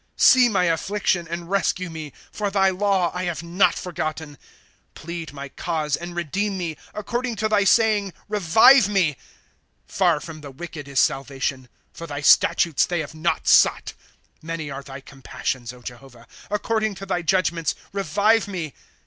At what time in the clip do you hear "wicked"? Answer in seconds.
10.49-10.87